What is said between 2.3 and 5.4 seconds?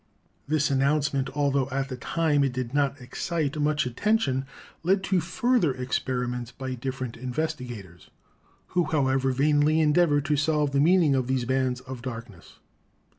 it did not excite much attention, led to